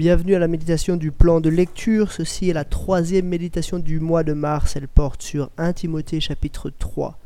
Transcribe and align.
Bienvenue 0.00 0.34
à 0.34 0.38
la 0.38 0.48
méditation 0.48 0.96
du 0.96 1.12
plan 1.12 1.42
de 1.42 1.50
lecture. 1.50 2.10
Ceci 2.10 2.48
est 2.48 2.54
la 2.54 2.64
troisième 2.64 3.26
méditation 3.26 3.78
du 3.78 4.00
mois 4.00 4.22
de 4.24 4.32
mars. 4.32 4.74
Elle 4.74 4.88
porte 4.88 5.20
sur 5.20 5.50
1 5.58 5.74
Timothée 5.74 6.20
chapitre 6.20 6.70
3. 6.70 7.18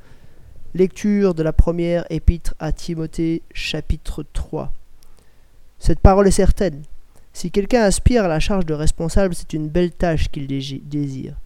Lecture 0.74 1.34
de 1.34 1.44
la 1.44 1.52
première 1.52 2.04
épître 2.10 2.56
à 2.58 2.72
Timothée 2.72 3.42
chapitre 3.54 4.24
3. 4.24 4.72
Cette 5.78 6.00
parole 6.00 6.26
est 6.26 6.32
certaine. 6.32 6.82
Si 7.32 7.52
quelqu'un 7.52 7.82
aspire 7.82 8.24
à 8.24 8.28
la 8.28 8.40
charge 8.40 8.66
de 8.66 8.74
responsable, 8.74 9.36
c'est 9.36 9.52
une 9.52 9.68
belle 9.68 9.92
tâche 9.92 10.28
qu'il 10.28 10.48
désire. 10.48 11.36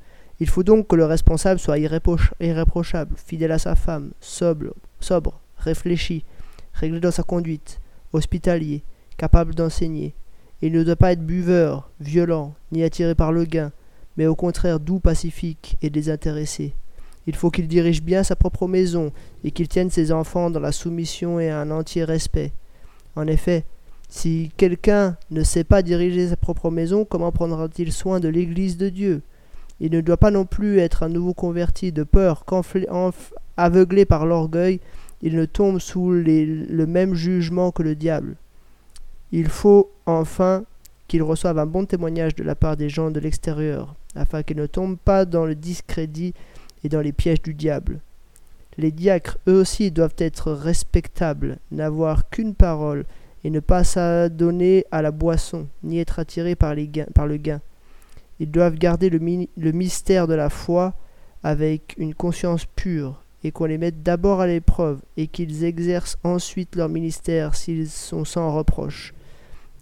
Il 0.41 0.48
faut 0.48 0.62
donc 0.62 0.87
que 0.87 0.97
le 0.97 1.05
responsable 1.05 1.61
soit 1.61 1.79
irréprochable, 1.79 3.17
fidèle 3.19 3.53
à 3.53 3.59
sa 3.59 3.75
femme, 3.75 4.12
sobre, 4.20 4.73
sobre, 4.98 5.39
réfléchi, 5.59 6.25
réglé 6.73 7.01
dans 7.01 7.11
sa 7.11 7.23
conduite, 7.23 7.83
hospitalier, 8.15 8.83
capable 9.19 9.55
d'enseigner, 9.55 10.15
il 10.61 10.73
ne 10.73 10.83
doit 10.83 10.97
pas 10.97 11.12
être 11.12 11.25
buveur, 11.25 11.91
violent, 12.01 12.55
ni 12.73 12.83
attiré 12.83 13.15
par 13.15 13.33
le 13.33 13.45
gain, 13.45 13.73
mais 14.17 14.27
au 14.27 14.35
contraire 14.35 14.81
doux, 14.81 14.98
pacifique 14.98 15.77
et 15.83 15.91
désintéressé. 15.91 16.75
Il 17.27 17.37
faut 17.37 17.51
qu'il 17.51 17.69
dirige 17.69 18.03
bien 18.03 18.23
sa 18.23 18.37
propre 18.37 18.67
maison 18.67 19.12
et 19.45 19.51
qu'il 19.51 19.69
tienne 19.69 19.91
ses 19.91 20.12
enfants 20.12 20.51
dans 20.51 20.61
la 20.61 20.73
soumission 20.73 21.39
et 21.39 21.51
un 21.51 21.71
entier 21.71 22.05
respect. 22.05 22.53
En 23.17 23.27
effet, 23.27 23.65
si 24.09 24.51
quelqu'un 24.57 25.17
ne 25.31 25.43
sait 25.43 25.65
pas 25.65 25.83
diriger 25.83 26.29
sa 26.29 26.37
propre 26.37 26.70
maison, 26.70 27.05
comment 27.05 27.31
prendra-t-il 27.31 27.92
soin 27.92 28.19
de 28.19 28.29
l'Église 28.29 28.79
de 28.79 28.89
Dieu? 28.89 29.23
Il 29.81 29.92
ne 29.92 30.01
doit 30.01 30.17
pas 30.17 30.31
non 30.31 30.47
plus 30.47 30.79
être 30.79 31.03
un 31.03 31.09
nouveau 31.09 31.34
converti 31.34 31.92
de 31.92 32.03
peur 32.03 32.45
qu'aveuglé 32.47 34.06
par 34.06 34.27
l'orgueil, 34.27 34.81
il 35.20 35.36
ne 35.36 35.45
tombe 35.45 35.79
sous 35.79 36.11
le 36.11 36.86
même 36.86 37.14
jugement 37.14 37.70
que 37.70 37.83
le 37.83 37.95
diable. 37.95 38.36
Il 39.31 39.48
faut 39.48 39.91
enfin 40.07 40.65
qu'il 41.07 41.23
reçoive 41.23 41.59
un 41.59 41.67
bon 41.67 41.84
témoignage 41.84 42.34
de 42.34 42.45
la 42.45 42.55
part 42.55 42.77
des 42.77 42.89
gens 42.89 43.11
de 43.11 43.21
l'extérieur, 43.21 43.95
afin 44.15 44.43
qu'il 44.43 44.57
ne 44.57 44.67
tombe 44.67 44.97
pas 44.97 45.25
dans 45.25 45.45
le 45.45 45.55
discrédit 45.55 46.35
et 46.85 46.89
dans 46.89 47.01
les 47.01 47.12
pièges 47.12 47.43
du 47.43 47.55
diable. 47.55 48.01
Les 48.77 48.93
diacres, 48.93 49.39
eux 49.48 49.61
aussi, 49.61 49.91
doivent 49.91 50.15
être 50.19 50.53
respectables, 50.53 51.59
n'avoir 51.73 52.31
qu'une 52.31 52.55
parole, 52.55 53.05
et 53.45 53.51
ne 53.51 53.61
pas 53.61 53.85
s'adonner 53.85 54.85
à 54.91 55.03
la 55.03 55.11
boisson, 55.11 55.67
ni 55.83 55.98
être 55.98 56.19
attirés 56.19 56.57
par 56.57 56.75
le 56.75 57.37
gain. 57.37 57.61
Ils 58.41 58.51
doivent 58.51 58.77
garder 58.77 59.11
le, 59.11 59.19
le 59.19 59.73
mystère 59.73 60.27
de 60.27 60.35
la 60.35 60.51
foi 60.51 60.95
avec 61.42 61.95
une 61.98 62.15
conscience 62.15 62.65
pure, 62.65 63.23
et 63.45 63.51
qu'on 63.51 63.67
les 63.67 63.79
mette 63.79 64.03
d'abord 64.03 64.41
à 64.41 64.47
l'épreuve, 64.47 65.01
et 65.17 65.27
qu'ils 65.27 65.65
exercent 65.65 66.19
ensuite 66.25 66.77
leur 66.77 66.89
ministère 66.89 67.55
s'ils 67.55 67.89
sont 67.89 68.25
sans 68.25 68.55
reproche. 68.55 69.13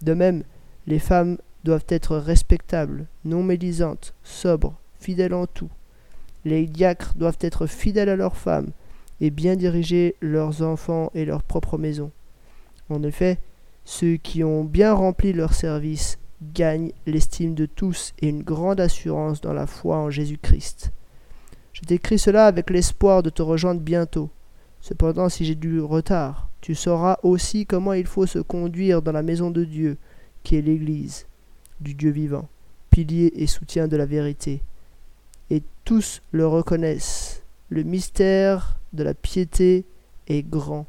De 0.01 0.13
même, 0.13 0.43
les 0.85 0.99
femmes 0.99 1.37
doivent 1.63 1.85
être 1.89 2.17
respectables, 2.17 3.07
non 3.25 3.43
médisantes, 3.43 4.13
sobres, 4.23 4.75
fidèles 4.99 5.33
en 5.33 5.47
tout. 5.47 5.69
Les 6.45 6.65
diacres 6.65 7.13
doivent 7.15 7.39
être 7.41 7.67
fidèles 7.67 8.09
à 8.09 8.15
leurs 8.15 8.37
femmes 8.37 8.71
et 9.19 9.31
bien 9.31 9.55
diriger 9.55 10.15
leurs 10.21 10.61
enfants 10.61 11.11
et 11.13 11.25
leur 11.25 11.43
propre 11.43 11.77
maison. 11.77 12.11
En 12.89 13.03
effet, 13.03 13.39
ceux 13.83 14.17
qui 14.17 14.43
ont 14.43 14.63
bien 14.63 14.93
rempli 14.93 15.33
leur 15.33 15.53
service 15.53 16.19
gagnent 16.53 16.91
l'estime 17.05 17.55
de 17.55 17.65
tous 17.65 18.13
et 18.19 18.29
une 18.29 18.43
grande 18.43 18.79
assurance 18.79 19.41
dans 19.41 19.53
la 19.53 19.67
foi 19.67 19.97
en 19.97 20.09
Jésus-Christ. 20.09 20.91
Je 21.73 21.81
t'écris 21.81 22.19
cela 22.19 22.45
avec 22.45 22.69
l'espoir 22.69 23.23
de 23.23 23.29
te 23.29 23.41
rejoindre 23.41 23.81
bientôt. 23.81 24.29
Cependant, 24.81 25.29
si 25.29 25.45
j'ai 25.45 25.55
du 25.55 25.79
retard, 25.81 26.46
tu 26.61 26.75
sauras 26.75 27.17
aussi 27.23 27.65
comment 27.65 27.93
il 27.93 28.07
faut 28.07 28.25
se 28.25 28.39
conduire 28.39 29.01
dans 29.01 29.11
la 29.11 29.23
maison 29.23 29.51
de 29.51 29.63
Dieu, 29.63 29.97
qui 30.43 30.55
est 30.55 30.61
l'Église 30.61 31.27
du 31.79 31.93
Dieu 31.93 32.09
vivant, 32.09 32.47
pilier 32.89 33.31
et 33.35 33.47
soutien 33.47 33.87
de 33.87 33.97
la 33.97 34.05
vérité. 34.05 34.61
Et 35.49 35.61
tous 35.85 36.21
le 36.31 36.47
reconnaissent. 36.47 37.43
Le 37.69 37.83
mystère 37.83 38.79
de 38.93 39.03
la 39.03 39.13
piété 39.13 39.85
est 40.27 40.47
grand. 40.47 40.87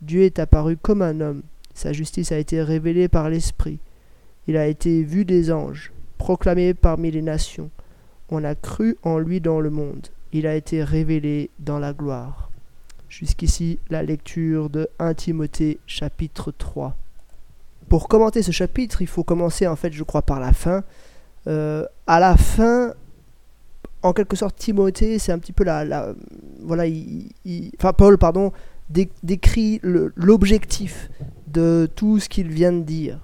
Dieu 0.00 0.22
est 0.22 0.38
apparu 0.38 0.76
comme 0.76 1.02
un 1.02 1.20
homme. 1.20 1.42
Sa 1.74 1.92
justice 1.92 2.32
a 2.32 2.38
été 2.38 2.62
révélée 2.62 3.08
par 3.08 3.28
l'Esprit. 3.28 3.78
Il 4.46 4.56
a 4.56 4.66
été 4.66 5.02
vu 5.02 5.24
des 5.24 5.52
anges, 5.52 5.92
proclamé 6.16 6.74
parmi 6.74 7.10
les 7.10 7.22
nations. 7.22 7.70
On 8.30 8.44
a 8.44 8.54
cru 8.54 8.96
en 9.02 9.18
lui 9.18 9.40
dans 9.40 9.60
le 9.60 9.70
monde. 9.70 10.06
Il 10.32 10.46
a 10.46 10.54
été 10.54 10.84
révélé 10.84 11.50
dans 11.58 11.78
la 11.78 11.92
gloire. 11.92 12.47
Jusqu'ici, 13.08 13.78
la 13.88 14.02
lecture 14.02 14.68
de 14.68 14.88
1 14.98 15.14
Timothée 15.14 15.78
chapitre 15.86 16.52
3. 16.56 16.94
Pour 17.88 18.08
commenter 18.08 18.42
ce 18.42 18.52
chapitre, 18.52 19.00
il 19.00 19.08
faut 19.08 19.24
commencer 19.24 19.66
en 19.66 19.76
fait, 19.76 19.92
je 19.92 20.02
crois, 20.04 20.22
par 20.22 20.40
la 20.40 20.52
fin. 20.52 20.84
Euh, 21.46 21.86
à 22.06 22.20
la 22.20 22.36
fin, 22.36 22.92
en 24.02 24.12
quelque 24.12 24.36
sorte, 24.36 24.56
Timothée, 24.56 25.18
c'est 25.18 25.32
un 25.32 25.38
petit 25.38 25.52
peu 25.52 25.64
la, 25.64 26.12
voilà, 26.60 26.86
il, 26.86 27.30
enfin 27.78 27.92
Paul, 27.92 28.18
pardon, 28.18 28.52
décrit 28.90 29.80
l'objectif 29.82 31.10
de 31.46 31.88
tout 31.94 32.20
ce 32.20 32.28
qu'il 32.28 32.48
vient 32.48 32.72
de 32.72 32.82
dire. 32.82 33.18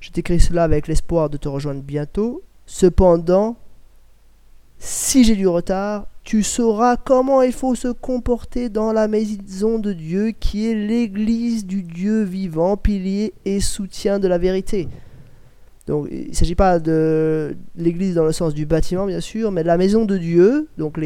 Je 0.00 0.10
t'écris 0.10 0.40
cela 0.40 0.64
avec 0.64 0.86
l'espoir 0.86 1.28
de 1.28 1.36
te 1.36 1.48
rejoindre 1.48 1.82
bientôt. 1.82 2.42
Cependant, 2.66 3.56
si 4.78 5.24
j'ai 5.24 5.36
du 5.36 5.48
retard, 5.48 6.06
tu 6.28 6.42
sauras 6.42 6.98
comment 6.98 7.40
il 7.40 7.54
faut 7.54 7.74
se 7.74 7.88
comporter 7.88 8.68
dans 8.68 8.92
la 8.92 9.08
maison 9.08 9.78
de 9.78 9.94
Dieu 9.94 10.32
qui 10.38 10.70
est 10.70 10.74
l'église 10.74 11.64
du 11.64 11.82
Dieu 11.82 12.22
vivant, 12.22 12.76
pilier 12.76 13.32
et 13.46 13.60
soutien 13.60 14.18
de 14.18 14.28
la 14.28 14.36
vérité. 14.36 14.88
Donc 15.86 16.06
il 16.10 16.28
ne 16.28 16.34
s'agit 16.34 16.54
pas 16.54 16.80
de 16.80 17.56
l'église 17.76 18.14
dans 18.14 18.24
le 18.24 18.32
sens 18.32 18.52
du 18.52 18.66
bâtiment 18.66 19.06
bien 19.06 19.22
sûr, 19.22 19.50
mais 19.52 19.62
de 19.62 19.68
la 19.68 19.78
maison 19.78 20.04
de 20.04 20.18
Dieu, 20.18 20.68
donc 20.76 21.00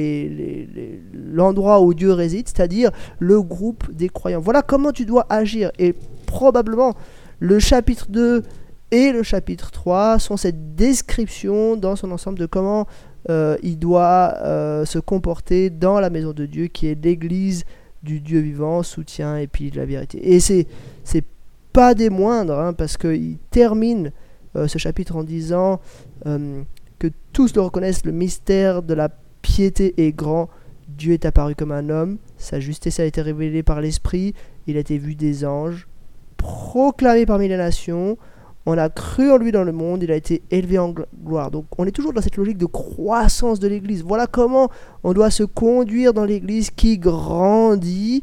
l'endroit 1.15 1.83
où 1.83 1.95
Dieu 1.95 2.11
réside, 2.11 2.49
c'est-à-dire 2.49 2.91
le 3.21 3.41
groupe 3.43 3.93
des 3.93 4.09
croyants. 4.09 4.41
Voilà 4.41 4.63
comment 4.63 4.91
tu 4.91 5.05
dois 5.05 5.27
agir. 5.31 5.71
Et 5.79 5.95
probablement 6.27 6.95
le 7.39 7.61
chapitre 7.61 8.07
2 8.11 8.43
et 8.91 9.13
le 9.13 9.23
chapitre 9.23 9.71
3 9.71 10.19
sont 10.19 10.37
cette 10.37 10.75
description 10.75 11.77
dans 11.77 11.95
son 11.95 12.11
ensemble 12.11 12.41
de 12.41 12.47
comment 12.47 12.89
euh, 13.31 13.57
il 13.63 13.79
doit 13.79 14.35
euh, 14.43 14.85
se 14.85 14.99
comporter 14.99 15.71
dans 15.71 16.01
la 16.01 16.11
maison 16.11 16.33
de 16.33 16.47
Dieu, 16.47 16.67
qui 16.67 16.89
est 16.89 17.03
l'église 17.03 17.65
du 18.03 18.21
Dieu 18.21 18.41
vivant, 18.41 18.83
soutien 18.83 19.37
et 19.37 19.47
puis 19.47 19.71
de 19.71 19.77
la 19.77 19.87
vérité. 19.87 20.35
Et 20.35 20.41
c'est 20.41 20.67
c'est 21.05 21.25
pas 21.73 21.95
des 21.95 22.11
moindres, 22.11 22.59
hein, 22.59 22.73
parce 22.73 22.97
qu'il 22.97 23.39
termine 23.51 24.13
euh, 24.57 24.67
ce 24.67 24.79
chapitre 24.79 25.17
en 25.17 25.25
disant 25.25 25.81
que 26.25 27.11
tous 27.33 27.55
le 27.57 27.63
reconnaissent, 27.63 28.05
le 28.05 28.13
mystère 28.13 28.83
de 28.83 28.95
la 28.95 29.09
piété 29.41 29.95
est 29.97 30.13
grand. 30.13 30.49
Dieu 30.89 31.15
est 31.15 31.25
apparu 31.25 31.55
comme 31.55 31.73
un 31.73 31.89
homme, 31.89 32.19
sa 32.37 32.61
justice 32.61 33.01
a 33.01 33.05
été 33.05 33.23
révélée 33.23 33.63
par 33.63 33.81
l'Esprit, 33.81 34.35
il 34.67 34.77
a 34.77 34.81
été 34.81 34.99
vu 34.99 35.15
des 35.15 35.45
anges, 35.45 35.89
proclamé 36.37 37.25
parmi 37.25 37.49
les 37.49 37.57
nations, 37.57 38.19
on 38.67 38.79
a 38.79 38.89
cru 38.89 39.31
en 39.31 39.39
lui 39.39 39.51
dans 39.51 39.65
le 39.65 39.73
monde, 39.73 40.03
il 40.03 40.13
a 40.13 40.17
été 40.17 40.43
élevé 40.51 40.79
en 40.79 40.95
gloire. 41.25 41.51
Donc 41.51 41.67
on 41.79 41.85
est 41.85 41.91
toujours 41.91 42.13
dans 42.13 42.21
cette 42.21 42.37
logique 42.37 42.59
de 42.59 42.67
croissance 42.67 43.59
de 43.59 43.69
l'Église. 43.69 44.05
Voilà 44.05 44.27
comment 44.27 44.71
on 45.03 45.13
doit 45.13 45.31
se 45.31 45.43
conduire 45.43 46.15
dans 46.15 46.25
l'Église 46.25 46.71
qui 46.71 46.99
grandit. 46.99 48.23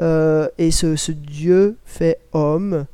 Euh, 0.00 0.48
et 0.58 0.70
ce, 0.70 1.12
Dieu 1.12 1.76
fait 1.84 2.20
homme. 2.32 2.86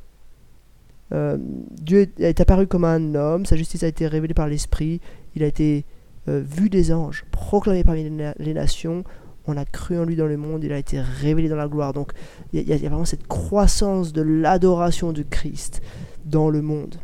Euh, 1.13 1.37
Dieu 1.39 2.07
est 2.19 2.41
apparu 2.41 2.67
comme 2.67 2.83
un 2.83 3.15
homme, 3.15 3.45
sa 3.45 3.55
justice 3.55 3.83
a 3.83 3.87
été 3.87 4.07
révélée 4.07 4.33
par 4.33 4.47
l'Esprit, 4.47 4.99
il 5.35 5.43
a 5.43 5.47
été 5.47 5.85
euh, 6.27 6.43
vu 6.45 6.69
des 6.69 6.91
anges, 6.91 7.23
proclamé 7.31 7.85
parmi 7.85 8.09
les, 8.37 8.53
nations, 8.53 9.05
on 9.45 9.55
a 9.55 9.63
cru 9.63 9.97
en 9.97 10.03
lui 10.03 10.17
dans 10.17 10.25
le 10.25 10.35
monde, 10.35 10.65
il 10.65 10.73
a 10.73 10.77
été 10.77 10.99
révélé 10.99 11.47
dans 11.47 11.55
la 11.55 11.69
gloire. 11.69 11.93
Donc 11.93 12.11
il 12.51 12.67
y, 12.67 12.73
a 12.73 12.89
vraiment 12.89 13.05
cette 13.05 13.25
croissance 13.25 14.11
de 14.11 14.21
l'adoration 14.21 15.13
de 15.13 15.23
Christ 15.23 15.81
dans 16.29 16.49
le 16.49 16.61
monde. 16.61 16.95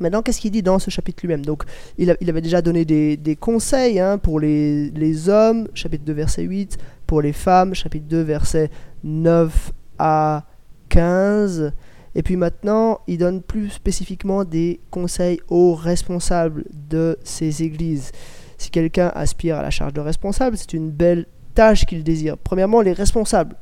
Maintenant, 0.00 0.22
qu'est-ce 0.22 0.40
qu'il 0.40 0.50
dit 0.50 0.62
dans 0.62 0.78
ce 0.78 0.90
chapitre 0.90 1.20
lui-même? 1.22 1.44
Donc, 1.44 1.64
il, 1.98 2.10
avait 2.10 2.40
déjà 2.40 2.62
donné 2.62 2.86
des, 2.86 3.36
conseils 3.38 4.00
hein, 4.00 4.16
pour 4.16 4.40
les, 4.40 5.28
hommes, 5.28 5.68
chapitre 5.74 6.04
2, 6.04 6.12
verset 6.14 6.42
8, 6.42 6.78
pour 7.06 7.20
les 7.20 7.34
femmes, 7.34 7.74
chapitre 7.74 8.06
2, 8.08 8.22
verset 8.22 8.70
9 9.04 9.72
à 9.98 10.46
15. 10.88 11.72
Et 12.14 12.22
puis 12.22 12.36
maintenant, 12.36 13.00
il 13.06 13.18
donne 13.18 13.42
plus 13.42 13.68
spécifiquement 13.68 14.44
des 14.44 14.80
conseils 14.90 15.40
aux 15.48 15.74
responsables 15.74 16.64
de 16.88 17.18
ces 17.22 17.62
églises. 17.62 18.10
Si 18.56 18.70
quelqu'un 18.70 19.12
aspire 19.14 19.56
à 19.58 19.62
la 19.62 19.70
charge 19.70 19.92
de 19.92 20.00
responsable, 20.00 20.56
c'est 20.56 20.72
une 20.72 20.90
belle 20.90 21.26
tâche 21.54 21.84
qu'il 21.84 22.02
désire. 22.02 22.38
Premièrement, 22.38 22.80
les 22.80 22.92
responsables. 22.92 23.56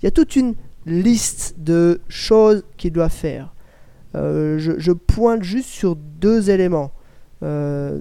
Il 0.00 0.06
y 0.06 0.08
a 0.08 0.10
toute 0.10 0.34
une 0.34 0.54
liste 0.86 1.56
de 1.58 2.00
choses 2.08 2.64
qu'il 2.76 2.92
doit 2.92 3.10
faire. 3.10 3.53
Euh, 4.14 4.58
je, 4.58 4.92
pointe 4.92 5.42
juste 5.42 5.68
sur 5.68 5.96
deux 5.96 6.50
éléments. 6.50 6.92
Il 7.42 7.48
euh, 7.48 8.00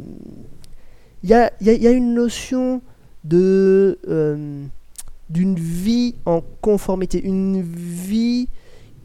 y, 1.23 1.33
a, 1.33 1.91
une 1.91 2.13
notion 2.13 2.81
euh, 3.33 4.65
d'une 5.29 5.55
vie 5.55 6.15
en 6.25 6.41
conformité, 6.61 7.21
une 7.23 7.61
vie 7.61 8.47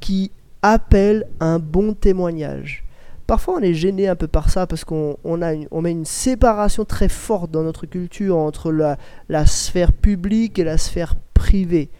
qui 0.01 0.31
appelle 0.63 1.27
un 1.41 1.59
bon 1.59 1.95
témoignage. 1.95 2.85
parfois 3.27 3.55
on 3.59 3.61
est 3.61 3.75
gêné 3.75 4.09
un 4.09 4.17
peu 4.17 4.27
par 4.27 4.51
ça 4.51 4.67
parce 4.67 4.85
qu'on 4.85 5.17
met 5.25 5.91
une 5.91 6.05
séparation 6.05 6.85
très 6.85 7.09
forte 7.09 7.51
dans 7.51 7.63
notre 7.63 7.87
culture 7.87 8.37
entre 8.37 8.71
la 9.29 9.47
sphère 9.47 9.93
publique 9.93 10.59
et 10.59 10.65
la 10.65 10.79
sphère 10.79 11.15
privée. 11.33 11.91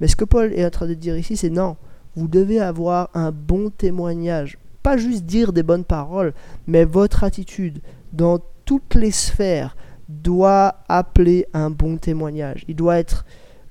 Mais 0.00 0.08
ce 0.08 0.16
que 0.16 0.24
Paul 0.24 0.52
est 0.52 0.64
en 0.64 0.70
train 0.70 0.86
de 0.86 0.94
dire 0.94 1.16
ici, 1.16 1.36
c'est 1.36 1.50
non, 1.50 1.76
vous 2.16 2.28
devez 2.28 2.60
avoir 2.60 3.10
un 3.14 3.30
bon 3.30 3.70
témoignage. 3.70 4.58
Pas 4.82 4.96
juste 4.96 5.24
dire 5.24 5.52
des 5.52 5.62
bonnes 5.62 5.84
paroles, 5.84 6.32
mais 6.66 6.84
votre 6.84 7.22
attitude 7.24 7.80
dans 8.12 8.40
toutes 8.64 8.94
les 8.94 9.10
sphères 9.10 9.76
doit 10.08 10.76
appeler 10.88 11.46
un 11.52 11.70
bon 11.70 11.98
témoignage. 11.98 12.64
Il 12.68 12.76
doit 12.76 12.98
être 12.98 13.26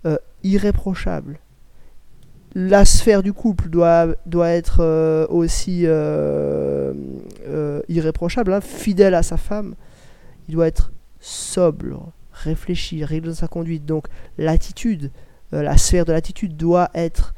euh, 0.06 0.18
irréprochable. 0.44 1.40
La 2.54 2.86
sphère 2.86 3.24
du 3.24 3.34
couple 3.34 3.70
doit, 3.70 4.16
doit 4.26 4.50
être 4.50 4.78
euh, 4.80 5.26
aussi 5.30 5.82
euh, 5.86 6.94
irréprochable, 7.90 8.54
hein, 8.54 8.62
fidèle 8.62 9.14
à 9.14 9.24
sa 9.24 9.38
femme. 9.38 9.76
Il 10.48 10.56
doit 10.56 10.68
être 10.68 10.92
sobre, 11.20 12.12
réfléchir, 12.32 13.08
régler 13.08 13.30
dans 13.30 13.36
sa 13.36 13.48
conduite. 13.48 13.86
Donc 13.86 14.08
l'attitude, 14.38 15.12
la 15.52 15.78
sphère 15.78 16.06
de 16.06 16.12
l'attitude 16.12 16.56
doit 16.56 16.90
être 16.94 17.34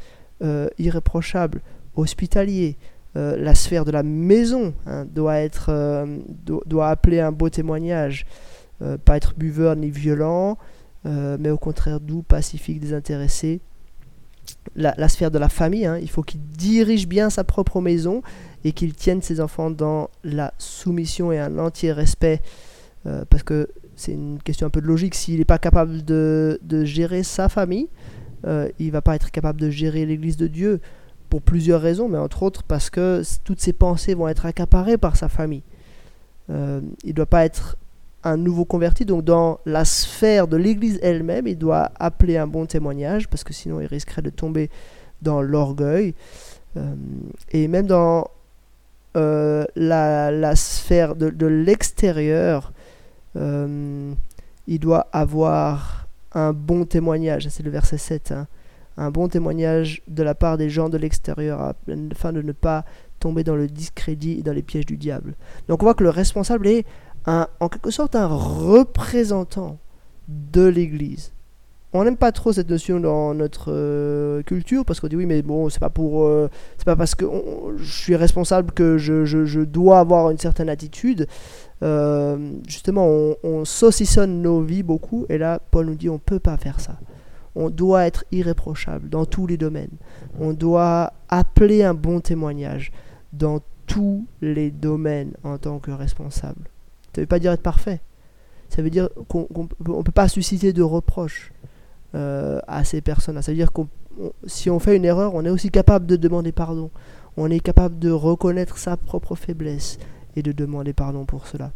irréprochable, 0.77 1.61
hospitalier. 1.95 2.77
la 3.15 3.55
sphère 3.55 3.85
de 3.85 3.91
la 3.91 4.03
maison 4.03 4.73
hein, 4.85 5.05
doit, 5.05 5.37
être, 5.37 6.05
doit 6.65 6.89
appeler 6.89 7.19
un 7.19 7.31
beau 7.31 7.49
témoignage. 7.49 8.25
Euh, 8.83 8.97
pas 8.97 9.17
être 9.17 9.33
buveur 9.35 9.75
ni 9.75 9.89
violent, 9.89 10.59
euh, 11.07 11.37
mais 11.39 11.49
au 11.49 11.57
contraire 11.57 11.99
doux, 11.99 12.21
pacifique, 12.21 12.79
désintéressé. 12.79 13.59
La, 14.75 15.09
sphère 15.09 15.31
de 15.31 15.39
la 15.39 15.49
famille, 15.49 15.85
hein, 15.85 15.97
il 15.99 16.09
faut 16.09 16.21
qu'il 16.21 16.41
dirige 16.41 17.07
bien 17.07 17.29
sa 17.29 17.43
propre 17.43 17.81
maison 17.81 18.21
et 18.63 18.71
qu'il 18.71 18.93
tienne 18.93 19.21
ses 19.21 19.41
enfants 19.41 19.71
dans 19.71 20.09
la 20.23 20.53
soumission 20.57 21.31
et 21.31 21.39
un 21.39 21.57
entier 21.57 21.91
respect, 21.91 22.41
euh, 23.07 23.25
parce 23.29 23.43
que 23.43 23.69
c'est 23.95 24.13
une 24.13 24.39
question 24.41 24.67
un 24.67 24.69
peu 24.69 24.79
de 24.79 24.85
logique, 24.85 25.15
s'il 25.15 25.39
n'est 25.39 25.45
pas 25.45 25.57
capable 25.57 26.05
de, 26.05 26.59
de, 26.61 26.85
gérer 26.85 27.23
sa 27.23 27.49
famille, 27.49 27.89
euh, 28.47 28.69
il 28.79 28.91
va 28.91 29.01
pas 29.01 29.15
être 29.15 29.31
capable 29.31 29.59
de 29.59 29.69
gérer 29.69 30.05
l'Église 30.05 30.38
de 30.38 30.47
Dieu 30.47 30.79
pour 31.29 31.41
plusieurs 31.41 31.81
raisons, 31.81 32.09
mais 32.09 32.17
entre 32.17 32.44
autres 32.44 32.63
parce 32.63 32.89
que 32.89 33.21
toutes 33.44 33.59
ses 33.59 33.73
pensées 33.73 34.13
vont 34.13 34.27
être 34.27 34.45
accaparées 34.45 34.97
par 34.97 35.17
sa 35.17 35.29
famille. 35.29 35.63
il 36.49 36.53
ne 37.05 37.11
doit 37.11 37.25
pas 37.25 37.44
être 37.44 37.77
un 38.23 38.38
nouveau 38.38 38.65
converti, 38.65 39.05
donc 39.05 39.23
dans 39.23 39.59
la 39.65 39.85
sphère 39.85 40.47
de 40.47 40.57
l'Église 40.57 40.99
elle-même, 41.01 41.47
il 41.47 41.57
doit 41.57 41.91
appeler 41.99 42.38
un 42.38 42.47
bon 42.47 42.65
témoignage, 42.65 43.27
parce 43.27 43.44
que 43.44 43.53
sinon 43.53 43.79
il 43.79 43.88
risquerait 43.88 44.21
de 44.21 44.29
tomber 44.29 44.69
dans 45.21 45.41
l'orgueil. 45.41 46.13
Euh, 46.75 46.95
et 47.51 47.67
même 47.67 47.88
dans 47.88 48.29
euh, 49.15 49.65
la, 49.75 50.55
sphère 50.55 51.15
de, 51.15 51.45
l'extérieur, 51.45 52.71
euh, 53.35 54.13
il 54.67 54.79
doit 54.79 55.07
avoir 55.11 55.96
un 56.37 56.53
bon 56.53 56.85
témoignage, 56.85 57.47
c'est 57.49 57.63
le 57.63 57.71
verset 57.71 57.97
7, 57.97 58.31
hein. 58.31 58.47
un 58.95 59.09
bon 59.09 59.27
témoignage 59.27 60.03
de 60.07 60.21
la 60.21 60.35
part 60.35 60.57
des 60.57 60.69
gens 60.69 60.87
de 60.87 60.97
l'extérieur, 60.97 61.73
afin 62.11 62.31
de 62.31 62.43
ne 62.43 62.51
pas 62.51 62.85
tomber 63.19 63.43
dans 63.43 63.55
le 63.55 63.67
discrédit 63.67 64.37
et 64.39 64.43
dans 64.43 64.53
les 64.53 64.61
pièges 64.61 64.85
du 64.85 64.97
diable. 64.97 65.33
Donc 65.67 65.81
on 65.81 65.85
voit 65.85 65.95
que 65.95 66.03
le 66.03 66.11
responsable 66.11 66.67
est 66.67 66.85
en 67.25 67.69
quelque 67.69 67.91
sorte 67.91 68.15
un 68.15 68.27
représentant 68.27 69.79
de 70.27 70.65
l'Église. 70.65 71.33
On 71.93 72.03
n'aime 72.03 72.17
pas 72.17 72.31
trop 72.31 72.51
cette 72.53 72.69
notion 72.69 72.99
dans 72.99 73.33
notre 73.33 73.71
euh, 73.71 74.43
culture 74.43 74.85
parce 74.85 74.99
qu'on 74.99 75.07
dit 75.07 75.15
oui 75.15 75.25
mais 75.25 75.41
bon 75.41 75.69
c'est 75.69 75.79
pas 75.79 75.89
pour 75.89 76.25
euh, 76.25 76.49
c'est 76.77 76.85
pas 76.85 76.97
parce 76.97 77.15
que 77.15 77.25
je 77.77 77.91
suis 77.91 78.15
responsable 78.15 78.71
que 78.73 78.97
je, 78.97 79.63
dois 79.63 79.99
avoir 79.99 80.29
une 80.29 80.37
certaine 80.37 80.69
attitude. 80.69 81.27
Euh, 81.83 82.53
justement 82.68 83.06
on, 83.06 83.35
on, 83.44 83.63
saucissonne 83.63 84.41
nos 84.41 84.63
vies 84.63 84.81
beaucoup 84.81 85.27
et 85.29 85.38
là 85.38 85.59
Paul 85.69 85.85
nous 85.85 85.94
dit 85.94 86.09
on 86.09 86.18
peut 86.18 86.39
pas 86.39 86.57
faire 86.57 86.79
ça. 86.79 86.97
On 87.56 87.69
doit 87.69 88.07
être 88.07 88.25
irréprochable 88.31 89.09
dans 89.09 89.25
tous 89.25 89.45
les 89.47 89.57
domaines. 89.57 89.95
On 90.39 90.53
doit 90.53 91.13
appeler 91.29 91.83
un 91.83 91.94
bon 91.94 92.19
témoignage 92.19 92.91
dans 93.33 93.62
tous 93.85 94.25
les 94.41 94.69
domaines 94.69 95.33
en 95.44 95.57
tant 95.57 95.79
que 95.79 95.91
responsable. 95.91 96.69
Ça 97.13 97.21
ne 97.21 97.24
veut 97.24 97.27
pas 97.27 97.39
dire 97.39 97.51
être 97.51 97.63
parfait. 97.63 98.01
Ça 98.69 98.81
veut 98.81 98.89
dire 98.89 99.09
qu'on 99.27 99.47
ne 99.50 100.01
peut 100.03 100.12
pas 100.12 100.27
susciter 100.27 100.73
de 100.73 100.83
reproches 100.83 101.51
euh, 102.15 102.59
à 102.68 102.83
ces 102.83 103.01
personnes-là. 103.01 103.41
Ça 103.41 103.51
veut 103.51 103.57
dire 103.57 103.71
que 103.71 103.81
si 104.45 104.69
on 104.69 104.80
fait 104.80 104.95
une 104.95 105.06
erreur, 105.06 105.33
on 105.35 105.45
est 105.45 105.50
aussi 105.50 105.71
capable 105.71 106.06
de 106.06 106.15
demander 106.15 106.51
pardon. 106.51 106.91
On 107.38 107.50
est 107.50 107.59
capable 107.59 107.97
de 108.00 108.12
reconnaître 108.12 108.77
sa 108.77 108.97
propre 108.97 109.35
faiblesse 109.35 110.00
et 110.37 110.43
de 110.43 110.51
demander 110.51 110.93
pardon 110.93 111.25
pour 111.25 111.47
cela. 111.47 111.71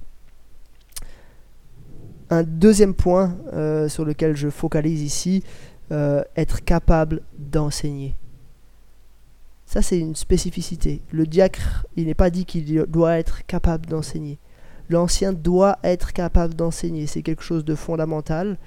Un 2.30 2.44
deuxième 2.44 2.94
point 2.94 3.36
euh, 3.52 3.90
sur 3.90 4.06
lequel 4.06 4.38
je 4.38 4.50
focalise 4.50 5.02
ici, 5.02 5.44
euh, 5.92 6.24
être 6.38 6.64
capable 6.64 7.22
d'enseigner. 7.38 8.16
Ça, 9.66 9.82
c'est 9.82 10.00
une 10.00 10.16
spécificité. 10.16 11.02
Le 11.12 11.26
diacre, 11.26 11.86
il 11.98 12.06
n'est 12.06 12.14
pas 12.14 12.30
dit 12.30 12.46
qu'il 12.46 12.86
doit 12.88 13.18
être 13.18 13.46
capable 13.46 13.88
d'enseigner 13.88 14.40
l'ancien 14.92 15.34
doit 15.34 15.80
être 15.84 16.14
capable 16.14 16.54
d'enseigner. 16.54 17.08
C'est 17.08 17.24
quelque 17.24 17.44
chose 17.44 17.66
de 17.66 17.74
fondamental. 17.74 18.58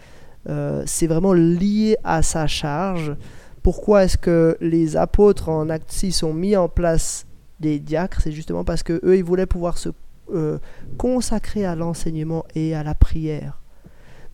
Euh, 0.48 0.82
c'est 0.86 1.06
vraiment 1.06 1.32
lié 1.32 1.96
à 2.02 2.22
sa 2.22 2.46
charge. 2.46 3.14
Pourquoi 3.62 4.04
est-ce 4.04 4.18
que 4.18 4.56
les 4.60 4.96
apôtres 4.96 5.48
en 5.48 5.68
Acte 5.70 5.92
6 5.92 6.22
ont 6.22 6.34
mis 6.34 6.56
en 6.56 6.68
place 6.68 7.26
des 7.64 7.78
diacres 7.80 8.20
C'est 8.20 8.32
justement 8.32 8.64
parce 8.64 8.82
que 8.82 9.00
eux, 9.04 9.16
ils 9.16 9.24
voulaient 9.24 9.46
pouvoir 9.46 9.78
se 9.78 9.90
euh, 10.32 10.58
consacrer 10.96 11.64
à 11.64 11.74
l'enseignement 11.74 12.44
et 12.54 12.74
à 12.74 12.82
la 12.82 12.94
prière. 12.94 13.60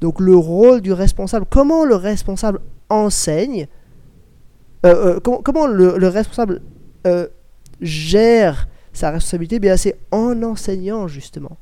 Donc 0.00 0.20
le 0.20 0.36
rôle 0.36 0.80
du 0.80 0.92
responsable, 0.92 1.46
comment 1.48 1.84
le 1.84 1.94
responsable 1.94 2.60
enseigne, 2.88 3.66
euh, 4.86 5.20
comment, 5.20 5.66
le, 5.66 5.98
le 5.98 6.08
responsable 6.08 6.62
gère 7.80 8.68
sa 8.92 9.10
responsabilité, 9.10 9.58
bien 9.58 9.76
c'est 9.76 9.98
en 10.10 10.42
enseignant 10.42 11.06
justement 11.06 11.58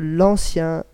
l'ancien 0.00 0.84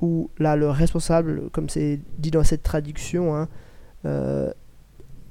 ou 0.00 0.28
là 0.38 0.56
le 0.56 0.68
responsable, 0.68 1.48
comme 1.50 1.68
c'est 1.68 2.00
dit 2.18 2.30
dans 2.30 2.44
cette 2.44 2.62
traduction, 2.62 3.36
hein, 3.36 3.48
euh, 4.04 4.52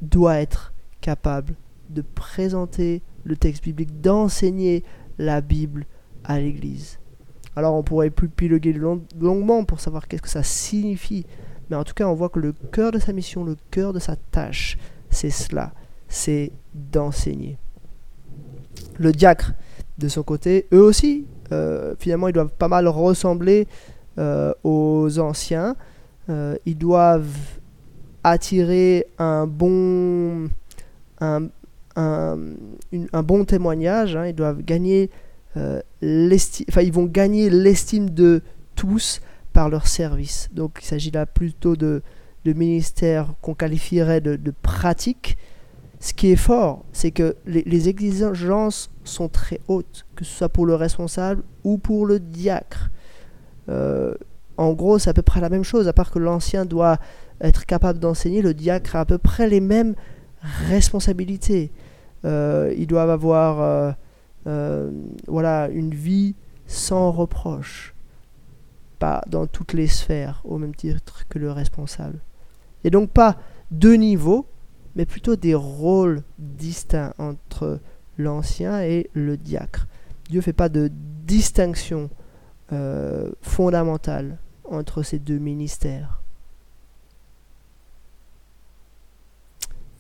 doit 0.02 0.40
être 0.40 0.74
capable 1.02 1.56
de 1.90 2.02
présenter 2.02 3.02
le 3.24 3.36
texte 3.36 3.64
biblique, 3.64 4.02
d'enseigner 4.02 4.84
la 5.18 5.42
Bible 5.42 5.86
à 6.24 6.40
l'Église. 6.40 7.00
Alors 7.56 7.76
on 7.76 7.84
pourrait 7.84 8.10
plus 8.10 8.30
piloguer 8.30 8.74
longuement 8.74 9.64
pour 9.64 9.80
savoir 9.80 10.08
qu'est-ce 10.08 10.22
que 10.22 10.30
ça 10.30 10.44
signifie, 10.44 11.26
mais 11.70 11.76
en 11.76 11.84
tout 11.84 11.94
cas 11.94 12.08
on 12.08 12.14
voit 12.16 12.30
que 12.30 12.40
le 12.40 12.54
cœur 12.72 12.92
de 12.92 13.00
sa 13.00 13.14
mission, 13.14 13.44
le 13.44 13.58
cœur 13.70 13.94
de 13.94 14.00
sa 14.00 14.16
tâche, 14.16 14.78
c'est 15.10 15.30
cela, 15.30 15.74
c'est 16.08 16.52
d'enseigner. 16.74 17.58
Le 18.98 19.12
diacre, 19.12 19.54
de 19.98 20.08
son 20.08 20.24
côté, 20.24 20.68
eux 20.74 20.82
aussi, 20.82 21.26
euh, 21.52 21.94
finalement, 22.00 22.28
ils 22.28 22.34
doivent 22.34 22.56
pas 22.58 22.68
mal 22.68 22.88
ressembler 22.88 23.68
euh, 24.18 24.54
aux 24.64 25.20
anciens. 25.20 25.76
Euh, 26.30 26.56
ils 26.66 26.78
doivent 26.78 27.60
attirer 28.24 29.08
un 29.20 29.46
bon, 29.46 30.50
un, 31.96 32.38
bon 33.24 33.46
témoignage. 33.46 34.16
Hein. 34.16 34.28
Ils 34.28 34.36
doivent 34.36 34.62
gagner 34.62 35.10
l'estime, 36.02 36.66
enfin, 36.70 36.82
ils 36.82 36.92
vont 36.92 37.06
gagner 37.06 37.50
l'estime 37.50 38.10
de 38.10 38.42
tous 38.76 39.22
par 39.54 39.70
leur 39.70 39.88
service. 39.88 40.50
Donc, 40.52 40.80
il 40.82 40.86
s'agit 40.86 41.12
là 41.12 41.26
plutôt 41.26 41.76
de, 41.76 42.02
de 42.46 42.54
ministères 42.54 43.34
qu'on 43.42 43.54
qualifierait 43.54 44.22
de, 44.22 44.36
de 44.36 44.52
pratiques 44.52 45.38
ce 46.04 46.14
qui 46.14 46.34
est 46.34 46.36
fort, 46.36 46.84
c'est 46.92 47.12
que 47.12 47.38
les, 47.46 47.88
exigences 47.88 48.92
sont 49.06 49.30
très 49.30 49.62
hautes, 49.70 50.06
que 50.18 50.26
ce 50.26 50.34
soit 50.34 50.50
pour 50.50 50.66
le 50.66 50.76
responsable 50.76 51.44
ou 51.64 51.78
pour 51.78 52.06
le 52.06 52.20
diacre. 52.20 52.92
Euh, 53.70 54.14
en 54.58 54.74
gros, 54.74 55.00
c'est 55.00 55.10
à 55.10 55.14
peu 55.14 55.22
près 55.22 55.40
la 55.40 55.48
même 55.48 55.64
chose, 55.64 55.88
à 55.88 55.94
part 55.94 56.12
que 56.12 56.20
l'ancien 56.20 56.66
doit 56.66 56.98
être 57.40 57.66
capable 57.66 58.00
d'enseigner, 58.00 58.42
le 58.42 58.54
diacre 58.54 58.98
a 58.98 59.00
à 59.00 59.06
peu 59.06 59.18
près 59.18 59.48
les 59.48 59.62
mêmes 59.62 59.96
responsabilités. 60.68 61.72
Euh, 62.26 62.74
ils 62.78 62.88
doivent 62.88 63.10
avoir 63.10 63.96
euh, 64.48 64.92
voilà, 65.28 65.70
une 65.70 65.94
vie 65.94 66.36
sans 66.68 67.12
reproche, 67.12 67.94
pas 69.00 69.24
dans 69.28 69.48
toutes 69.48 69.74
les 69.74 69.88
sphères, 69.88 70.42
au 70.46 70.58
même 70.58 70.76
titre 70.76 71.28
que 71.30 71.40
le 71.40 71.52
responsable. 71.52 72.20
Et 72.84 72.90
donc 72.90 73.10
pas 73.10 73.38
deux 73.72 73.96
niveaux, 73.96 74.48
mais 74.96 75.06
plutôt 75.06 75.36
des 75.36 75.56
rôles 75.56 76.24
distincts 76.38 77.14
entre 77.18 77.80
l'ancien 78.18 78.82
et 78.82 79.10
le 79.14 79.38
diacre. 79.38 79.88
Dieu 80.30 80.40
ne 80.40 80.44
fait 80.44 80.54
pas 80.54 80.70
de 80.70 80.92
distinction 81.26 82.10
euh, 82.72 83.32
fondamentale 83.42 84.38
entre 84.66 85.04
ces 85.04 85.20
deux 85.20 85.38
ministères. 85.38 86.22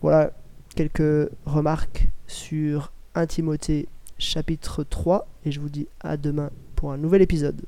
Voilà 0.01 0.31
quelques 0.73 1.29
remarques 1.45 2.09
sur 2.27 2.91
1 3.15 3.27
Timothée 3.27 3.87
chapitre 4.17 4.83
3 4.83 5.27
et 5.45 5.51
je 5.51 5.59
vous 5.59 5.69
dis 5.69 5.87
à 5.99 6.17
demain 6.17 6.51
pour 6.75 6.91
un 6.91 6.97
nouvel 6.97 7.21
épisode. 7.21 7.61